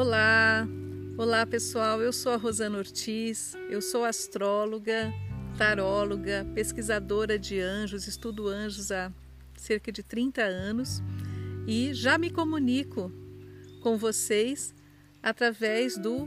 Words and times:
Olá, 0.00 0.66
olá 1.18 1.44
pessoal, 1.44 2.00
eu 2.00 2.10
sou 2.10 2.32
a 2.32 2.36
Rosana 2.36 2.78
Ortiz, 2.78 3.54
eu 3.68 3.82
sou 3.82 4.02
astróloga, 4.02 5.12
taróloga, 5.58 6.46
pesquisadora 6.54 7.38
de 7.38 7.60
anjos, 7.60 8.08
estudo 8.08 8.48
anjos 8.48 8.90
há 8.90 9.12
cerca 9.58 9.92
de 9.92 10.02
30 10.02 10.40
anos 10.40 11.02
e 11.66 11.92
já 11.92 12.16
me 12.16 12.30
comunico 12.30 13.12
com 13.82 13.98
vocês 13.98 14.74
através 15.22 15.98
do 15.98 16.26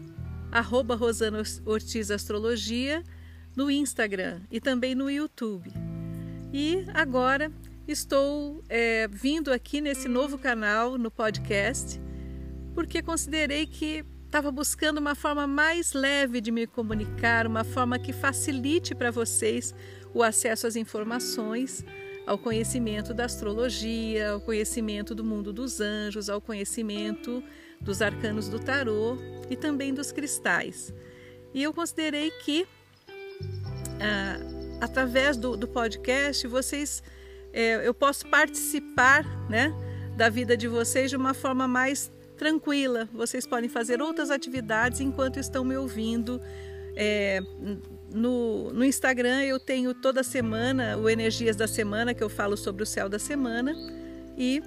arroba 0.51 0.93
Rosana 0.93 1.41
Ortiz 1.65 2.11
Astrologia 2.11 3.03
no 3.55 3.71
Instagram 3.71 4.41
e 4.51 4.61
também 4.61 4.93
no 4.93 5.09
YouTube. 5.09 5.73
E 6.53 6.85
agora 6.93 7.51
estou 7.87 8.63
é, 8.69 9.07
vindo 9.07 9.51
aqui 9.51 9.81
nesse 9.81 10.07
novo 10.07 10.37
canal 10.37 10.95
no 10.95 11.09
podcast 11.09 12.02
porque 12.73 13.01
considerei 13.01 13.65
que 13.65 14.03
estava 14.25 14.51
buscando 14.51 14.97
uma 14.97 15.13
forma 15.13 15.45
mais 15.45 15.93
leve 15.93 16.41
de 16.41 16.51
me 16.51 16.65
comunicar, 16.65 17.45
uma 17.45 17.63
forma 17.63 17.99
que 17.99 18.11
facilite 18.11 18.95
para 18.95 19.11
vocês 19.11 19.75
o 20.13 20.23
acesso 20.23 20.65
às 20.65 20.75
informações, 20.75 21.85
ao 22.25 22.37
conhecimento 22.37 23.13
da 23.13 23.25
astrologia, 23.25 24.31
ao 24.31 24.41
conhecimento 24.41 25.13
do 25.13 25.23
mundo 25.23 25.53
dos 25.53 25.79
anjos, 25.79 26.29
ao 26.29 26.41
conhecimento 26.41 27.43
dos 27.79 28.01
arcanos 28.01 28.49
do 28.49 28.59
tarô 28.59 29.17
e 29.49 29.55
também 29.55 29.93
dos 29.93 30.11
cristais. 30.11 30.91
E 31.53 31.61
eu 31.61 31.71
considerei 31.71 32.31
que, 32.31 32.65
ah, 34.01 34.39
através 34.81 35.37
do, 35.37 35.55
do, 35.55 35.67
podcast, 35.67 36.47
vocês, 36.47 37.03
é, 37.51 37.87
eu 37.87 37.93
posso 37.93 38.25
participar, 38.27 39.23
né, 39.47 39.71
da 40.17 40.29
vida 40.29 40.57
de 40.57 40.67
vocês 40.67 41.09
de 41.11 41.15
uma 41.15 41.33
forma 41.33 41.67
mais 41.67 42.11
tranquila. 42.37 43.07
Vocês 43.13 43.45
podem 43.45 43.69
fazer 43.69 44.01
outras 44.01 44.29
atividades 44.29 44.99
enquanto 44.99 45.39
estão 45.39 45.63
me 45.63 45.75
ouvindo. 45.75 46.41
É, 46.95 47.41
no, 48.13 48.71
no 48.71 48.85
Instagram 48.85 49.41
eu 49.43 49.59
tenho 49.59 49.93
toda 49.93 50.21
semana 50.23 50.97
o 50.97 51.09
Energias 51.09 51.55
da 51.55 51.67
Semana, 51.67 52.13
que 52.13 52.23
eu 52.23 52.29
falo 52.29 52.55
sobre 52.55 52.83
o 52.83 52.85
céu 52.85 53.09
da 53.09 53.19
semana. 53.19 53.73
E 54.37 54.61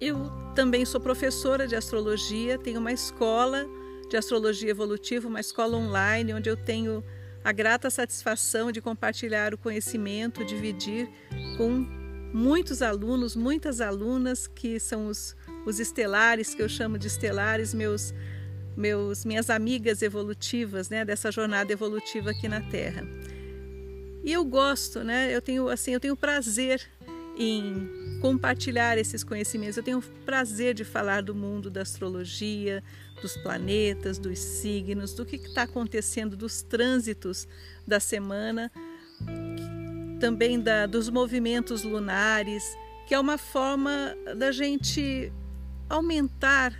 eu 0.00 0.30
também 0.54 0.84
sou 0.84 1.00
professora 1.00 1.66
de 1.66 1.74
astrologia, 1.74 2.58
tenho 2.58 2.80
uma 2.80 2.92
escola 2.92 3.66
de 4.08 4.16
astrologia 4.16 4.70
evolutiva, 4.70 5.28
uma 5.28 5.40
escola 5.40 5.76
online, 5.76 6.32
onde 6.32 6.48
eu 6.48 6.56
tenho 6.56 7.04
a 7.44 7.52
grata 7.52 7.90
satisfação 7.90 8.72
de 8.72 8.80
compartilhar 8.80 9.54
o 9.54 9.58
conhecimento, 9.58 10.44
dividir 10.44 11.08
com 11.56 11.86
muitos 12.32 12.82
alunos, 12.82 13.34
muitas 13.34 13.80
alunas 13.80 14.46
que 14.46 14.78
são 14.78 15.06
os 15.06 15.34
os 15.68 15.78
estelares, 15.78 16.54
que 16.54 16.62
eu 16.62 16.68
chamo 16.68 16.98
de 16.98 17.08
estelares, 17.08 17.74
meus, 17.74 18.14
meus, 18.74 19.24
minhas 19.26 19.50
amigas 19.50 20.00
evolutivas, 20.00 20.88
né, 20.88 21.04
dessa 21.04 21.30
jornada 21.30 21.70
evolutiva 21.70 22.30
aqui 22.30 22.48
na 22.48 22.62
Terra. 22.62 23.06
E 24.24 24.32
eu 24.32 24.44
gosto, 24.46 25.04
né, 25.04 25.34
eu 25.34 25.42
tenho 25.42 25.68
assim, 25.68 25.92
eu 25.92 26.00
tenho 26.00 26.16
prazer 26.16 26.80
em 27.36 28.18
compartilhar 28.22 28.96
esses 28.96 29.22
conhecimentos. 29.22 29.76
Eu 29.76 29.82
tenho 29.82 30.02
prazer 30.24 30.74
de 30.74 30.84
falar 30.84 31.22
do 31.22 31.34
mundo 31.34 31.70
da 31.70 31.82
astrologia, 31.82 32.82
dos 33.20 33.36
planetas, 33.36 34.18
dos 34.18 34.38
signos, 34.38 35.12
do 35.12 35.26
que 35.26 35.36
está 35.36 35.62
acontecendo, 35.62 36.34
dos 36.34 36.62
trânsitos 36.62 37.46
da 37.86 38.00
semana, 38.00 38.72
também 40.18 40.58
da, 40.58 40.86
dos 40.86 41.10
movimentos 41.10 41.82
lunares, 41.82 42.64
que 43.06 43.14
é 43.14 43.20
uma 43.20 43.36
forma 43.36 44.16
da 44.36 44.50
gente 44.50 45.30
aumentar 45.88 46.74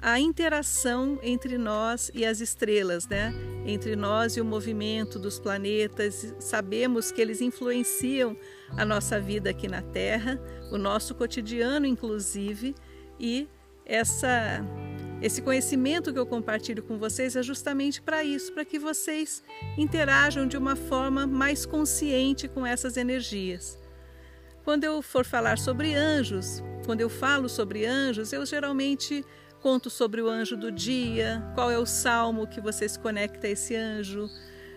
a 0.00 0.20
interação 0.20 1.18
entre 1.22 1.56
nós 1.56 2.10
e 2.14 2.26
as 2.26 2.40
estrelas, 2.40 3.08
né? 3.08 3.32
Entre 3.64 3.96
nós 3.96 4.36
e 4.36 4.40
o 4.40 4.44
movimento 4.44 5.18
dos 5.18 5.38
planetas. 5.38 6.34
Sabemos 6.38 7.10
que 7.10 7.22
eles 7.22 7.40
influenciam 7.40 8.36
a 8.76 8.84
nossa 8.84 9.18
vida 9.18 9.48
aqui 9.48 9.66
na 9.66 9.80
Terra, 9.80 10.38
o 10.70 10.76
nosso 10.76 11.14
cotidiano, 11.14 11.86
inclusive, 11.86 12.74
e 13.18 13.48
essa 13.86 14.62
esse 15.22 15.40
conhecimento 15.40 16.12
que 16.12 16.18
eu 16.18 16.26
compartilho 16.26 16.82
com 16.82 16.98
vocês 16.98 17.34
é 17.34 17.42
justamente 17.42 18.02
para 18.02 18.22
isso, 18.22 18.52
para 18.52 18.62
que 18.62 18.78
vocês 18.78 19.42
interajam 19.78 20.46
de 20.46 20.58
uma 20.58 20.76
forma 20.76 21.26
mais 21.26 21.64
consciente 21.64 22.46
com 22.46 22.66
essas 22.66 22.98
energias. 22.98 23.78
Quando 24.64 24.84
eu 24.84 25.00
for 25.00 25.24
falar 25.24 25.56
sobre 25.56 25.94
anjos, 25.94 26.62
quando 26.84 27.00
eu 27.00 27.08
falo 27.08 27.48
sobre 27.48 27.86
anjos, 27.86 28.32
eu 28.32 28.44
geralmente 28.44 29.24
conto 29.60 29.88
sobre 29.88 30.20
o 30.20 30.28
anjo 30.28 30.56
do 30.56 30.70
dia, 30.70 31.42
qual 31.54 31.70
é 31.70 31.78
o 31.78 31.86
salmo 31.86 32.46
que 32.46 32.60
você 32.60 32.88
se 32.88 32.98
conecta 32.98 33.46
a 33.46 33.50
esse 33.50 33.74
anjo, 33.74 34.28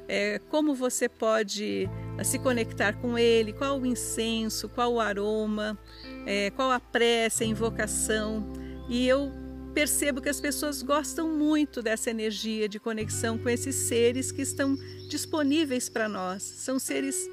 é, 0.07 0.39
como 0.49 0.73
você 0.73 1.09
pode 1.09 1.89
eh, 2.17 2.23
se 2.23 2.39
conectar 2.39 2.93
com 2.93 3.17
ele, 3.17 3.51
qual 3.51 3.77
o 3.79 3.85
incenso, 3.85 4.69
qual 4.69 4.93
o 4.93 4.99
aroma, 5.01 5.77
é, 6.25 6.49
qual 6.51 6.71
a 6.71 6.79
prece, 6.79 7.43
a 7.43 7.47
invocação. 7.47 8.47
E 8.87 9.05
eu 9.05 9.29
percebo 9.73 10.21
que 10.21 10.29
as 10.29 10.39
pessoas 10.39 10.81
gostam 10.81 11.27
muito 11.27 11.81
dessa 11.81 12.09
energia 12.09 12.69
de 12.69 12.79
conexão 12.79 13.37
com 13.37 13.49
esses 13.49 13.75
seres 13.75 14.31
que 14.31 14.41
estão 14.41 14.77
disponíveis 15.09 15.89
para 15.89 16.07
nós. 16.07 16.41
São 16.41 16.79
seres 16.79 17.29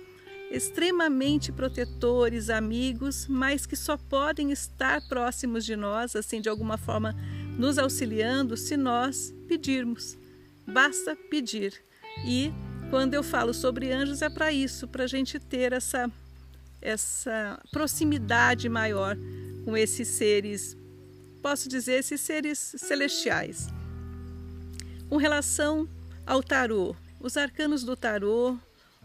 extremamente 0.55 1.51
protetores, 1.51 2.49
amigos, 2.49 3.27
mas 3.29 3.67
que 3.67 3.75
só 3.75 3.97
podem 3.97 4.53
estar 4.53 5.01
próximos 5.09 5.65
de 5.65 5.75
nós, 5.75 6.15
assim, 6.15 6.41
de 6.41 6.49
alguma 6.49 6.79
forma 6.79 7.15
nos 7.59 7.77
auxiliando, 7.77 8.57
se 8.57 8.77
nós 8.77 9.35
pedirmos. 9.49 10.17
Basta 10.67 11.17
pedir. 11.29 11.75
E 12.25 12.53
quando 12.89 13.15
eu 13.15 13.23
falo 13.23 13.53
sobre 13.53 13.93
anjos, 13.93 14.23
é 14.23 14.31
para 14.31 14.53
isso, 14.53 14.87
para 14.87 15.05
a 15.05 15.09
gente 15.09 15.41
ter 15.41 15.73
essa, 15.73 16.11
essa 16.81 17.61
proximidade 17.73 18.69
maior 18.69 19.17
com 19.65 19.77
esses 19.77 20.07
seres, 20.07 20.77
posso 21.43 21.69
dizer, 21.69 21.95
esses 21.95 22.21
seres 22.21 22.59
celestiais. 22.79 23.69
Com 25.09 25.17
relação 25.17 25.89
ao 26.25 26.43
tarô, 26.43 26.95
os 27.21 27.37
arcanos 27.37 27.83
do 27.83 27.97
tarô 27.97 28.57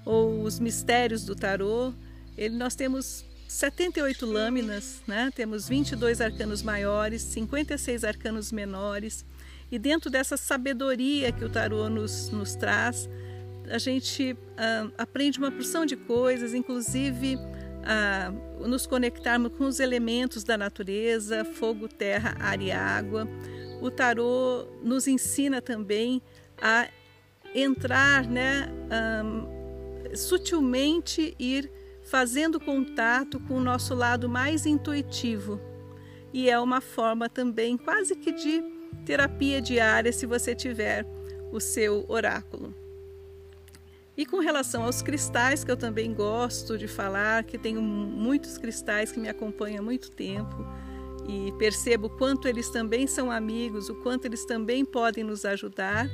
ou 0.05 0.41
os 0.43 0.59
mistérios 0.59 1.23
do 1.23 1.35
tarô, 1.35 1.93
ele, 2.37 2.55
nós 2.55 2.75
temos 2.75 3.25
78 3.47 4.25
lâminas, 4.25 5.01
né? 5.07 5.31
temos 5.35 5.67
22 5.67 6.21
arcanos 6.21 6.61
maiores, 6.61 7.21
56 7.23 8.03
arcanos 8.03 8.51
menores, 8.51 9.25
e 9.71 9.77
dentro 9.77 10.09
dessa 10.09 10.37
sabedoria 10.37 11.31
que 11.31 11.43
o 11.43 11.49
tarô 11.49 11.89
nos, 11.89 12.29
nos 12.29 12.55
traz, 12.55 13.09
a 13.69 13.77
gente 13.77 14.35
ah, 14.57 14.89
aprende 14.97 15.37
uma 15.37 15.51
porção 15.51 15.85
de 15.85 15.95
coisas, 15.95 16.53
inclusive 16.53 17.37
a 17.83 18.31
nos 18.67 18.85
conectarmos 18.85 19.51
com 19.57 19.65
os 19.65 19.79
elementos 19.79 20.43
da 20.43 20.57
natureza, 20.57 21.45
fogo, 21.45 21.87
terra, 21.87 22.35
ar 22.39 22.61
e 22.61 22.71
água. 22.71 23.27
O 23.81 23.89
tarô 23.89 24.67
nos 24.83 25.07
ensina 25.07 25.61
também 25.61 26.21
a 26.61 26.87
entrar, 27.55 28.27
né, 28.27 28.69
um, 29.23 29.58
sutilmente 30.15 31.35
ir 31.39 31.71
fazendo 32.03 32.59
contato 32.59 33.39
com 33.41 33.55
o 33.55 33.59
nosso 33.59 33.93
lado 33.93 34.27
mais 34.27 34.65
intuitivo. 34.65 35.59
E 36.33 36.49
é 36.49 36.59
uma 36.59 36.81
forma 36.81 37.29
também 37.29 37.77
quase 37.77 38.15
que 38.15 38.31
de 38.31 38.63
terapia 39.05 39.61
diária 39.61 40.11
se 40.11 40.25
você 40.25 40.55
tiver 40.55 41.05
o 41.51 41.59
seu 41.59 42.05
oráculo. 42.07 42.73
E 44.17 44.25
com 44.25 44.39
relação 44.39 44.83
aos 44.83 45.01
cristais, 45.01 45.63
que 45.63 45.71
eu 45.71 45.77
também 45.77 46.13
gosto 46.13 46.77
de 46.77 46.87
falar, 46.87 47.43
que 47.43 47.57
tenho 47.57 47.81
muitos 47.81 48.57
cristais 48.57 49.11
que 49.11 49.19
me 49.19 49.29
acompanham 49.29 49.79
há 49.79 49.81
muito 49.81 50.11
tempo 50.11 50.67
e 51.27 51.51
percebo 51.53 52.09
quanto 52.09 52.47
eles 52.47 52.69
também 52.69 53.07
são 53.07 53.31
amigos, 53.31 53.87
o 53.87 53.95
quanto 53.95 54.25
eles 54.25 54.45
também 54.45 54.83
podem 54.83 55.23
nos 55.23 55.45
ajudar. 55.45 56.09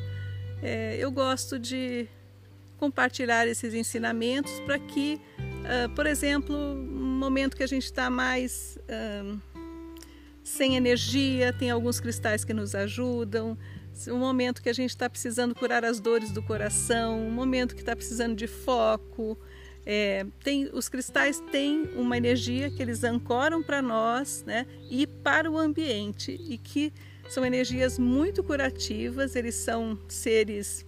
É, 0.61 0.97
eu 0.99 1.11
gosto 1.11 1.57
de 1.57 2.07
compartilhar 2.77 3.47
esses 3.47 3.73
ensinamentos 3.73 4.59
para 4.61 4.77
que, 4.77 5.19
uh, 5.39 5.89
por 5.95 6.05
exemplo, 6.05 6.55
um 6.55 7.17
momento 7.17 7.55
que 7.55 7.63
a 7.63 7.67
gente 7.67 7.85
está 7.85 8.09
mais 8.09 8.77
uh, 8.83 9.41
sem 10.43 10.75
energia, 10.75 11.51
tem 11.53 11.71
alguns 11.71 11.99
cristais 11.99 12.45
que 12.45 12.53
nos 12.53 12.75
ajudam. 12.75 13.57
Um 14.09 14.17
momento 14.17 14.61
que 14.61 14.69
a 14.69 14.73
gente 14.73 14.89
está 14.89 15.09
precisando 15.09 15.55
curar 15.55 15.85
as 15.85 15.99
dores 15.99 16.31
do 16.31 16.43
coração, 16.43 17.25
um 17.25 17.31
momento 17.31 17.73
que 17.73 17.81
está 17.81 17.95
precisando 17.95 18.35
de 18.35 18.45
foco. 18.45 19.37
É, 19.85 20.25
tem, 20.43 20.69
os 20.73 20.89
cristais 20.89 21.39
têm 21.51 21.89
uma 21.95 22.17
energia 22.17 22.69
que 22.69 22.81
eles 22.81 23.03
ancoram 23.03 23.63
para 23.63 23.81
nós 23.81 24.43
né, 24.45 24.65
e 24.89 25.05
para 25.05 25.49
o 25.49 25.57
ambiente, 25.57 26.31
e 26.31 26.57
que 26.57 26.91
são 27.29 27.45
energias 27.45 27.97
muito 27.97 28.43
curativas, 28.43 29.35
eles 29.35 29.55
são 29.55 29.97
seres 30.07 30.85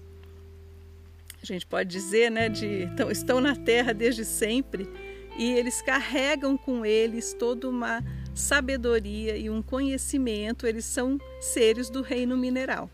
a 1.41 1.45
gente 1.45 1.65
pode 1.65 1.89
dizer, 1.89 2.31
né, 2.31 2.49
de 2.49 2.83
então, 2.83 3.11
estão 3.11 3.39
na 3.39 3.55
Terra 3.55 3.93
desde 3.93 4.25
sempre 4.25 4.89
e 5.37 5.51
eles 5.53 5.81
carregam 5.81 6.57
com 6.57 6.85
eles 6.85 7.33
toda 7.33 7.69
uma 7.69 8.03
sabedoria 8.33 9.37
e 9.37 9.49
um 9.49 9.61
conhecimento, 9.61 10.65
eles 10.65 10.85
são 10.85 11.17
seres 11.39 11.89
do 11.89 12.01
reino 12.01 12.35
mineral. 12.35 12.89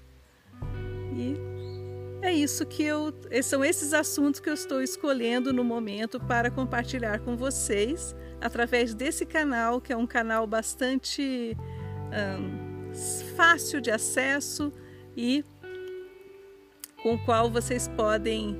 E 1.15 1.35
é 2.21 2.31
isso 2.33 2.65
que 2.65 2.83
eu, 2.83 3.13
são 3.43 3.63
esses 3.63 3.93
assuntos 3.93 4.39
que 4.39 4.49
eu 4.49 4.53
estou 4.53 4.81
escolhendo 4.81 5.51
no 5.53 5.63
momento 5.63 6.19
para 6.19 6.49
compartilhar 6.49 7.19
com 7.19 7.35
vocês 7.35 8.15
através 8.41 8.93
desse 8.93 9.25
canal, 9.25 9.79
que 9.81 9.91
é 9.91 9.97
um 9.97 10.07
canal 10.07 10.47
bastante 10.47 11.55
fácil 13.35 13.81
de 13.81 13.91
acesso 13.91 14.71
e 15.15 15.43
com 17.03 17.15
o 17.15 17.19
qual 17.25 17.51
vocês 17.51 17.87
podem 17.89 18.57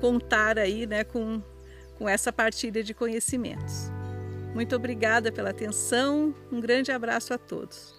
contar 0.00 0.58
aí, 0.58 0.86
né, 0.86 1.04
com, 1.04 1.40
com 1.96 2.08
essa 2.08 2.32
partilha 2.32 2.82
de 2.82 2.92
conhecimentos. 2.92 3.90
Muito 4.54 4.76
obrigada 4.76 5.32
pela 5.32 5.50
atenção, 5.50 6.34
um 6.52 6.60
grande 6.60 6.92
abraço 6.92 7.32
a 7.32 7.38
todos. 7.38 7.94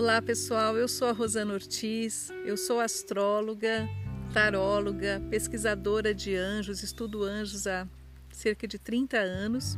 Olá 0.00 0.22
pessoal, 0.22 0.78
eu 0.78 0.88
sou 0.88 1.08
a 1.08 1.12
Rosana 1.12 1.52
Ortiz, 1.52 2.30
eu 2.46 2.56
sou 2.56 2.80
astróloga, 2.80 3.86
taróloga, 4.32 5.20
pesquisadora 5.28 6.14
de 6.14 6.34
anjos, 6.34 6.82
estudo 6.82 7.22
anjos 7.22 7.66
há 7.66 7.86
cerca 8.32 8.66
de 8.66 8.78
30 8.78 9.18
anos. 9.18 9.76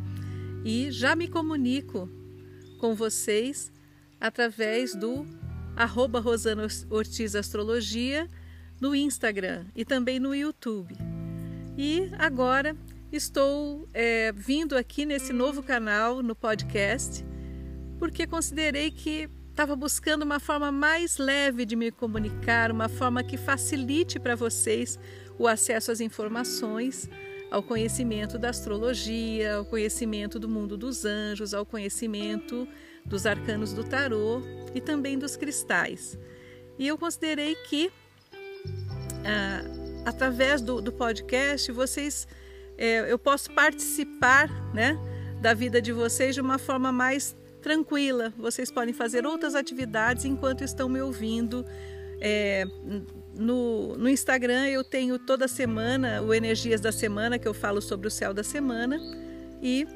E 0.64 0.92
já 0.92 1.16
me 1.16 1.26
comunico 1.26 2.08
com 2.78 2.94
vocês 2.94 3.72
através 4.20 4.94
do 4.94 5.26
arroba 5.74 6.20
Rosana 6.20 6.68
Ortiz 6.88 7.34
Astrologia 7.34 8.30
no 8.80 8.94
Instagram 8.94 9.66
e 9.74 9.84
também 9.84 10.20
no 10.20 10.32
YouTube. 10.32 10.94
E 11.76 12.12
agora 12.16 12.76
estou 13.10 13.88
é, 13.92 14.30
vindo 14.30 14.76
aqui 14.76 15.04
nesse 15.04 15.32
novo 15.32 15.64
canal, 15.64 16.22
no 16.22 16.36
podcast, 16.36 17.24
porque 17.98 18.24
considerei 18.24 18.88
que 18.92 19.28
estava 19.52 19.76
buscando 19.76 20.22
uma 20.22 20.40
forma 20.40 20.72
mais 20.72 21.18
leve 21.18 21.66
de 21.66 21.76
me 21.76 21.92
comunicar, 21.92 22.70
uma 22.70 22.88
forma 22.88 23.22
que 23.22 23.36
facilite 23.36 24.18
para 24.18 24.34
vocês 24.34 24.98
o 25.38 25.46
acesso 25.46 25.92
às 25.92 26.00
informações 26.00 27.08
ao 27.50 27.62
conhecimento 27.62 28.38
da 28.38 28.48
astrologia, 28.48 29.56
ao 29.56 29.64
conhecimento 29.66 30.38
do 30.38 30.48
mundo 30.48 30.74
dos 30.74 31.04
anjos, 31.04 31.52
ao 31.52 31.66
conhecimento 31.66 32.66
dos 33.04 33.26
arcanos 33.26 33.74
do 33.74 33.84
tarô 33.84 34.40
e 34.74 34.80
também 34.80 35.18
dos 35.18 35.36
cristais. 35.36 36.18
E 36.78 36.88
eu 36.88 36.96
considerei 36.96 37.54
que, 37.54 37.92
ah, 39.22 39.62
através 40.06 40.62
do, 40.62 40.80
do, 40.80 40.90
podcast, 40.90 41.70
vocês, 41.72 42.26
é, 42.78 43.12
eu 43.12 43.18
posso 43.18 43.50
participar 43.52 44.48
né, 44.72 44.98
da 45.42 45.52
vida 45.52 45.82
de 45.82 45.92
vocês 45.92 46.34
de 46.34 46.40
uma 46.40 46.56
forma 46.56 46.90
mais 46.90 47.36
tranquila. 47.62 48.32
Vocês 48.36 48.70
podem 48.70 48.92
fazer 48.92 49.24
outras 49.24 49.54
atividades 49.54 50.24
enquanto 50.24 50.62
estão 50.62 50.88
me 50.88 51.00
ouvindo. 51.00 51.64
É, 52.20 52.64
no, 53.34 53.96
no 53.96 54.08
Instagram 54.08 54.66
eu 54.66 54.84
tenho 54.84 55.18
toda 55.18 55.48
semana 55.48 56.22
o 56.22 56.34
Energias 56.34 56.80
da 56.80 56.92
Semana, 56.92 57.38
que 57.38 57.48
eu 57.48 57.54
falo 57.54 57.80
sobre 57.80 58.08
o 58.08 58.10
céu 58.10 58.34
da 58.34 58.42
semana. 58.42 59.00
E 59.62 59.86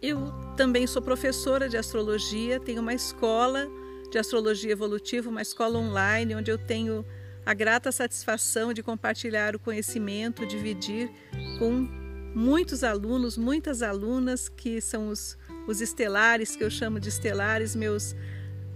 eu 0.00 0.32
também 0.56 0.86
sou 0.86 1.02
professora 1.02 1.68
de 1.68 1.76
astrologia, 1.76 2.60
tenho 2.60 2.80
uma 2.80 2.94
escola 2.94 3.68
de 4.10 4.18
astrologia 4.18 4.70
evolutiva, 4.70 5.28
uma 5.28 5.42
escola 5.42 5.78
online, 5.78 6.36
onde 6.36 6.50
eu 6.50 6.58
tenho 6.58 7.04
a 7.44 7.52
grata 7.52 7.90
satisfação 7.90 8.72
de 8.72 8.82
compartilhar 8.82 9.56
o 9.56 9.58
conhecimento, 9.58 10.46
dividir 10.46 11.10
com 11.58 11.88
muitos 12.34 12.82
alunos, 12.82 13.36
muitas 13.36 13.82
alunas 13.82 14.48
que 14.48 14.80
são 14.80 15.08
os, 15.08 15.36
os 15.66 15.80
estelares, 15.80 16.56
que 16.56 16.64
eu 16.64 16.70
chamo 16.70 17.00
de 17.00 17.08
estelares, 17.08 17.74
meus 17.74 18.14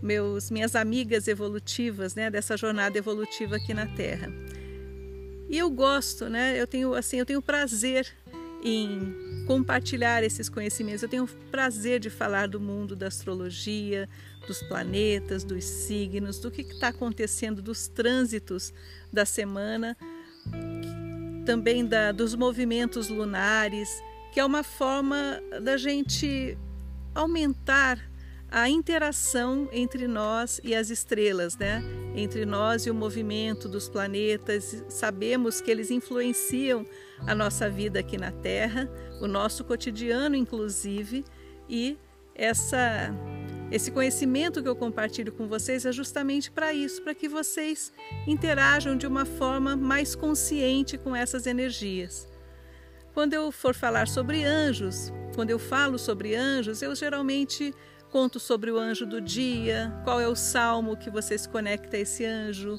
meus, 0.03 0.51
minhas 0.51 0.77
amigas 0.77 1.29
evolutivas, 1.29 2.15
né, 2.15 2.31
dessa 2.31 2.57
jornada 2.57 2.97
evolutiva 2.97 3.57
aqui 3.57 3.75
na 3.75 3.87
Terra. 3.87 4.33
E 5.49 5.57
eu 5.57 5.71
gosto, 5.71 6.29
né? 6.29 6.61
Eu 6.61 6.67
tenho 6.67 6.95
assim, 6.95 7.19
eu 7.19 7.27
tenho 7.27 7.41
prazer 7.41 8.07
em 8.63 9.45
compartilhar 9.47 10.23
esses 10.23 10.49
conhecimentos. 10.49 11.03
Eu 11.03 11.09
tenho 11.09 11.27
prazer 11.51 12.01
de 12.01 12.11
falar 12.11 12.49
do 12.49 12.61
mundo 12.61 12.95
da 12.95 13.07
astrologia, 13.07 14.07
dos 14.47 14.63
planetas, 14.63 15.45
dos 15.45 15.65
signos, 15.65 16.39
do 16.39 16.51
que 16.51 16.63
está 16.63 16.89
acontecendo, 16.89 17.63
dos 17.63 17.89
trânsitos 17.89 18.75
da 19.11 19.25
semana, 19.25 19.97
também 21.47 21.87
da, 21.87 22.13
dos 22.13 22.35
movimentos 22.35 23.09
lunares, 23.09 23.89
que 24.35 24.41
é 24.41 24.45
uma 24.45 24.63
forma 24.63 25.41
da 25.63 25.79
gente 25.79 26.59
aumentar 27.19 27.99
a 28.51 28.69
interação 28.69 29.69
entre 29.73 30.09
nós 30.09 30.61
e 30.65 30.75
as 30.75 30.89
estrelas, 30.89 31.57
né? 31.57 31.83
Entre 32.15 32.47
nós 32.47 32.87
e 32.87 32.91
o 32.91 32.95
movimento 32.95 33.69
dos 33.69 33.89
planetas. 33.89 34.85
Sabemos 34.89 35.61
que 35.61 35.71
eles 35.71 35.91
influenciam 35.91 36.87
a 37.27 37.35
nossa 37.35 37.69
vida 37.69 38.01
aqui 38.01 38.17
na 38.17 38.33
Terra, 38.33 38.89
o 39.21 39.27
nosso 39.27 39.65
cotidiano, 39.65 40.35
inclusive, 40.35 41.25
e 41.69 41.99
essa 42.35 43.13
esse 43.71 43.91
conhecimento 43.91 44.63
que 44.63 44.69
eu 44.69 44.75
compartilho 44.75 45.31
com 45.31 45.47
vocês 45.47 45.85
é 45.85 45.93
justamente 45.93 46.51
para 46.51 46.73
isso, 46.73 47.03
para 47.03 47.15
que 47.15 47.29
vocês 47.29 47.93
interajam 48.27 48.97
de 48.97 49.07
uma 49.07 49.27
forma 49.27 49.77
mais 49.77 50.15
consciente 50.15 50.97
com 50.97 51.15
essas 51.15 51.47
energias. 51.47 52.27
Quando 53.13 53.35
eu 53.35 53.53
for 53.53 53.75
falar 53.75 54.09
sobre 54.09 54.43
anjos, 54.43 55.13
quando 55.39 55.51
eu 55.51 55.59
falo 55.61 56.01
sobre 56.01 56.35
anjos, 56.35 56.83
eu 56.83 56.93
geralmente 56.97 57.73
Conto 58.11 58.41
sobre 58.41 58.71
o 58.71 58.79
anjo 58.79 59.05
do 59.05 59.21
dia, 59.21 59.93
qual 60.03 60.19
é 60.19 60.27
o 60.27 60.35
salmo 60.35 60.97
que 60.97 61.11
você 61.11 61.37
se 61.37 61.47
conecta 61.47 61.97
a 61.97 62.01
esse 62.01 62.25
anjo, 62.25 62.79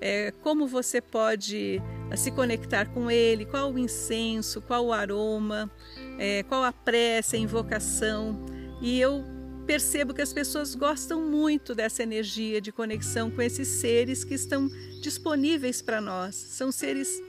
é, 0.00 0.32
como 0.42 0.66
você 0.66 1.00
pode 1.00 1.80
eh, 2.10 2.16
se 2.16 2.32
conectar 2.32 2.86
com 2.86 3.08
ele, 3.08 3.46
qual 3.46 3.72
o 3.72 3.78
incenso, 3.78 4.60
qual 4.60 4.86
o 4.86 4.92
aroma, 4.92 5.70
é, 6.18 6.42
qual 6.42 6.64
a 6.64 6.72
prece, 6.72 7.36
a 7.36 7.38
invocação. 7.38 8.44
E 8.82 9.00
eu 9.00 9.24
percebo 9.64 10.12
que 10.12 10.20
as 10.20 10.32
pessoas 10.32 10.74
gostam 10.74 11.22
muito 11.22 11.72
dessa 11.72 12.02
energia 12.02 12.60
de 12.60 12.72
conexão 12.72 13.30
com 13.30 13.40
esses 13.40 13.68
seres 13.68 14.24
que 14.24 14.34
estão 14.34 14.68
disponíveis 15.00 15.80
para 15.80 16.00
nós. 16.00 16.34
São 16.34 16.72
seres 16.72 17.22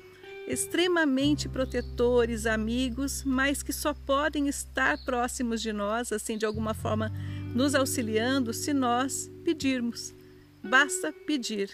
extremamente 0.48 1.50
protetores, 1.50 2.46
amigos, 2.46 3.24
mas 3.24 3.64
que 3.64 3.74
só 3.74 3.94
podem 3.94 4.48
estar 4.48 4.98
próximos 5.04 5.62
de 5.62 5.74
nós, 5.74 6.12
assim, 6.12 6.38
de 6.38 6.46
alguma 6.46 6.74
forma 6.74 7.12
nos 7.54 7.74
auxiliando 7.74 8.54
se 8.54 8.74
nós 8.74 9.30
pedirmos. 9.44 10.14
Basta 10.64 11.12
pedir. 11.12 11.70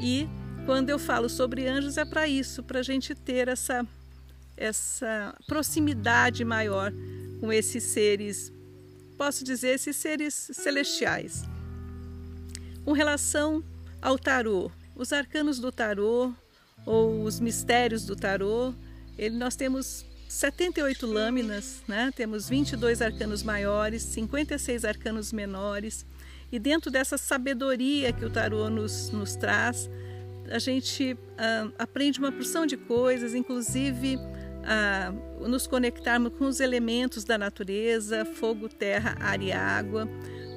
E 0.00 0.28
quando 0.64 0.90
eu 0.90 0.98
falo 0.98 1.28
sobre 1.28 1.68
anjos 1.68 1.98
é 1.98 2.04
para 2.04 2.26
isso, 2.26 2.62
para 2.62 2.80
a 2.80 2.82
gente 2.82 3.14
ter 3.14 3.48
essa, 3.48 3.86
essa 4.56 5.36
proximidade 5.46 6.44
maior 6.44 6.92
com 7.40 7.52
esses 7.52 7.82
seres, 7.84 8.52
posso 9.18 9.44
dizer, 9.44 9.74
esses 9.74 9.96
seres 9.96 10.34
celestiais. 10.34 11.44
Com 12.84 12.92
relação 12.92 13.62
ao 14.00 14.18
tarô, 14.18 14.70
os 14.94 15.12
arcanos 15.12 15.58
do 15.58 15.72
tarô 15.72 16.32
ou 16.84 17.22
os 17.22 17.40
mistérios 17.40 18.04
do 18.04 18.14
tarô, 18.14 18.74
ele, 19.16 19.36
nós 19.36 19.56
temos 19.56 20.04
78 20.28 21.06
lâminas, 21.06 21.82
né? 21.86 22.10
temos 22.14 22.48
22 22.48 23.00
arcanos 23.00 23.42
maiores, 23.42 24.02
56 24.02 24.84
arcanos 24.84 25.32
menores, 25.32 26.04
e 26.50 26.58
dentro 26.58 26.90
dessa 26.90 27.16
sabedoria 27.16 28.12
que 28.12 28.24
o 28.24 28.30
tarô 28.30 28.68
nos, 28.68 29.10
nos 29.10 29.36
traz, 29.36 29.88
a 30.50 30.58
gente 30.58 31.16
ah, 31.38 31.68
aprende 31.78 32.18
uma 32.18 32.30
porção 32.30 32.66
de 32.66 32.76
coisas, 32.76 33.34
inclusive 33.34 34.18
a 34.64 35.12
nos 35.40 35.66
conectarmos 35.66 36.32
com 36.38 36.46
os 36.46 36.60
elementos 36.60 37.24
da 37.24 37.36
natureza, 37.36 38.24
fogo, 38.24 38.68
terra, 38.68 39.16
ar 39.20 39.42
e 39.42 39.52
água. 39.52 40.08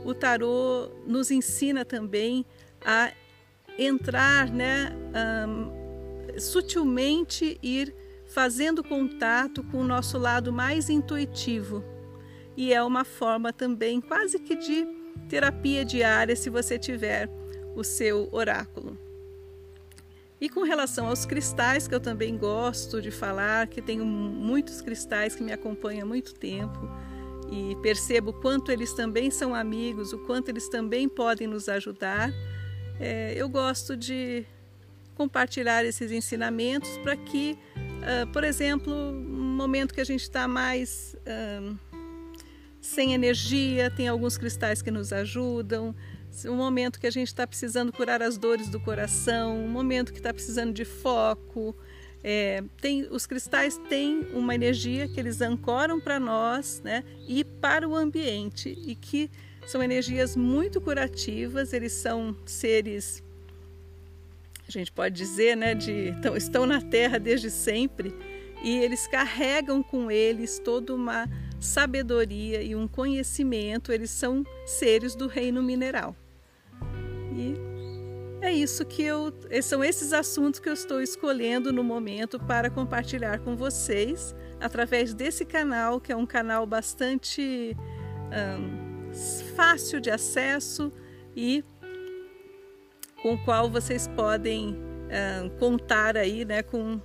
O 0.06 0.14
tarô 0.14 0.90
nos 1.06 1.30
ensina 1.30 1.84
também 1.84 2.46
a 2.86 3.12
entrar, 3.78 4.50
né, 4.50 4.92
um, 5.48 5.77
sutilmente 6.40 7.58
ir 7.62 7.94
fazendo 8.26 8.84
contato 8.84 9.64
com 9.64 9.78
o 9.78 9.84
nosso 9.84 10.18
lado 10.18 10.52
mais 10.52 10.90
intuitivo. 10.90 11.84
E 12.56 12.74
é 12.74 12.84
uma 12.84 13.04
forma 13.04 13.54
também 13.54 14.02
quase 14.02 14.40
que 14.40 14.56
de 14.56 14.88
terapia 15.30 15.86
diária 15.86 16.36
se 16.36 16.50
você 16.50 16.78
tiver 16.78 17.30
o 17.76 17.84
seu 17.84 18.28
oráculo. 18.32 18.98
E 20.40 20.50
com 20.50 20.64
relação 20.64 21.08
aos 21.08 21.26
cristais, 21.26 21.88
que 21.88 21.96
eu 21.96 22.00
também 22.00 22.38
gosto 22.38 23.02
de 23.02 23.10
falar, 23.10 23.68
que 23.68 23.82
tenho 23.82 24.06
muitos 24.06 24.82
cristais 24.82 25.36
que 25.36 25.44
me 25.44 25.52
acompanham 25.52 26.04
há 26.04 26.06
muito 26.06 26.36
tempo, 26.36 26.80
e 27.50 27.76
percebo 27.82 28.32
o 28.32 28.34
quanto 28.34 28.72
eles 28.72 28.94
também 28.94 29.32
são 29.32 29.56
amigos, 29.56 30.14
o 30.14 30.20
quanto 30.20 30.50
eles 30.50 30.70
também 30.70 31.10
podem 31.10 31.48
nos 31.48 31.68
ajudar. 31.70 32.32
É, 33.00 33.34
eu 33.36 33.50
gosto 33.50 33.96
de 33.96 34.46
compartilhar 35.18 35.84
esses 35.84 36.12
ensinamentos 36.12 36.96
para 37.00 37.18
que, 37.18 37.58
uh, 37.76 38.32
por 38.32 38.44
exemplo, 38.44 38.94
um 38.94 39.56
momento 39.58 39.92
que 39.92 40.00
a 40.00 40.04
gente 40.04 40.22
está 40.22 40.48
mais 40.48 41.16
uh, 41.26 41.76
sem 42.80 43.14
energia, 43.14 43.90
tem 43.90 44.08
alguns 44.08 44.38
cristais 44.38 44.84
que 44.84 44.92
nos 44.92 45.12
ajudam. 45.12 45.96
Um 46.46 46.56
momento 46.56 47.00
que 47.00 47.08
a 47.08 47.12
gente 47.12 47.30
está 47.30 47.48
precisando 47.48 47.92
curar 47.92 48.22
as 48.22 48.38
dores 48.38 48.70
do 48.70 48.80
coração, 48.80 49.58
um 49.58 49.68
momento 49.68 50.14
que 50.14 50.20
está 50.20 50.32
precisando 50.32 50.72
de 50.72 50.86
foco, 50.86 51.76
é, 52.24 52.64
tem, 52.80 53.08
os 53.10 53.26
cristais 53.26 53.80
têm 53.90 54.28
uma 54.34 54.54
energia 54.54 55.08
que 55.08 55.20
eles 55.20 55.42
ancoram 55.42 56.00
para 56.00 56.20
nós 56.20 56.80
né, 56.84 57.04
e 57.28 57.44
para 57.44 57.90
o 57.90 57.96
ambiente, 57.96 58.78
e 58.86 58.94
que 58.94 59.32
são 59.66 59.82
energias 59.82 60.36
muito 60.36 60.80
curativas, 60.80 61.74
eles 61.74 61.94
são 61.94 62.36
seres, 62.46 63.24
a 64.68 64.72
gente 64.72 64.92
pode 64.92 65.16
dizer, 65.16 65.56
né, 65.56 65.74
de, 65.74 66.14
estão 66.36 66.66
na 66.66 66.82
Terra 66.82 67.18
desde 67.20 67.50
sempre, 67.50 68.14
e 68.64 68.78
eles 68.78 69.08
carregam 69.08 69.82
com 69.84 70.12
eles 70.12 70.60
toda 70.60 70.94
uma 70.94 71.28
sabedoria 71.60 72.62
e 72.62 72.76
um 72.76 72.88
conhecimento, 72.88 73.92
eles 73.92 74.12
são 74.12 74.44
seres 74.66 75.16
do 75.16 75.28
reino 75.28 75.62
mineral. 75.62 76.16
E 77.36 77.56
é 78.42 78.52
isso 78.54 78.86
que 78.86 79.02
eu. 79.02 79.34
São 79.64 79.84
esses 79.84 80.14
assuntos 80.14 80.60
que 80.60 80.70
eu 80.70 80.74
estou 80.74 81.02
escolhendo 81.02 81.72
no 81.74 81.84
momento 81.84 82.40
para 82.40 82.70
compartilhar 82.70 83.40
com 83.40 83.56
vocês 83.56 84.36
através 84.60 85.14
desse 85.14 85.46
canal, 85.46 86.00
que 86.00 86.12
é 86.12 86.16
um 86.16 86.26
canal 86.26 86.66
bastante 86.66 87.76
um, 88.32 89.12
fácil 89.56 90.00
de 90.00 90.10
acesso 90.10 90.92
e 91.36 91.64
com 93.22 93.34
o 93.34 93.38
qual 93.44 93.70
vocês 93.70 94.08
podem 94.08 94.76
um, 94.76 95.50
contar 95.58 96.18
aí 96.18 96.46
né, 96.46 96.62
com, 96.62 97.00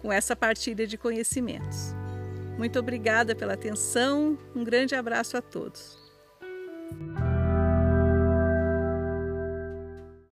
com 0.00 0.12
essa 0.12 0.34
partilha 0.34 0.86
de 0.86 0.96
conhecimentos. 0.98 1.94
Muito 2.58 2.78
obrigada 2.78 3.34
pela 3.34 3.54
atenção, 3.54 4.38
um 4.54 4.62
grande 4.62 4.94
abraço 4.94 5.36
a 5.36 5.42
todos. 5.42 5.98